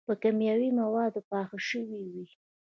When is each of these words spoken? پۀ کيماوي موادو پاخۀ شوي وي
پۀ 0.07 0.13
کيماوي 0.21 0.69
موادو 0.79 1.19
پاخۀ 1.29 1.57
شوي 1.69 2.01
وي 2.11 2.25